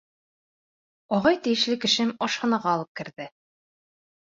Ағай 1.17 1.37
тейешле 1.49 1.77
кешем 1.85 2.15
ашханаға 2.29 2.75
алып 2.79 3.01
керҙе. 3.03 3.31